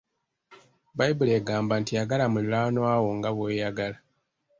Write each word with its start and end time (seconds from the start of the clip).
Bbayibuli 0.93 1.31
egamba 1.39 1.73
nti 1.81 1.91
yagala 1.97 2.25
muliraanwa 2.31 2.91
wo 3.03 3.11
nga 3.17 3.29
bwe 3.35 3.45
weeyagala. 3.47 3.97